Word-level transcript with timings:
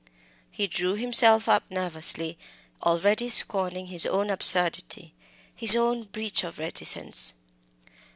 He 0.49 0.65
drew 0.65 0.95
himself 0.95 1.47
up 1.47 1.69
nervously, 1.69 2.39
already 2.81 3.29
scorning 3.29 3.85
his 3.85 4.07
own 4.07 4.31
absurdity, 4.31 5.13
his 5.55 5.75
own 5.75 6.05
breach 6.05 6.43
of 6.43 6.57
reticence. 6.57 7.33